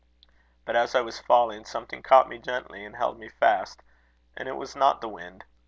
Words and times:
But 0.65 0.75
as 0.75 0.95
I 0.95 1.01
was 1.01 1.19
falling, 1.19 1.63
something 1.63 2.01
caught 2.01 2.27
me 2.27 2.39
gently, 2.39 2.83
and 2.83 2.95
held 2.95 3.19
me 3.19 3.29
fast, 3.29 3.83
and 4.35 4.47
it 4.49 4.55
was 4.55 4.75
not 4.75 4.99
the 4.99 5.07
wind. 5.07 5.45